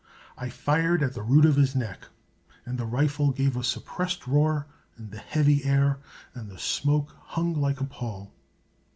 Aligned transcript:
I 0.35 0.49
fired 0.49 1.03
at 1.03 1.13
the 1.13 1.21
root 1.21 1.45
of 1.45 1.57
his 1.57 1.75
neck, 1.75 2.07
and 2.65 2.79
the 2.79 2.87
rifle 2.87 3.29
gave 3.29 3.55
a 3.55 3.63
suppressed 3.63 4.25
roar 4.25 4.65
in 4.97 5.11
the 5.11 5.19
heavy 5.19 5.63
air 5.63 5.99
and 6.33 6.49
the 6.49 6.57
smoke 6.57 7.15
hung 7.19 7.53
like 7.53 7.79
a 7.81 7.85
pall. 7.85 8.33